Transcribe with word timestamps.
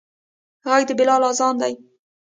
غږ 0.69 0.81
د 0.87 0.91
بلال 0.99 1.21
اذان 1.29 1.55
دی 1.61 1.73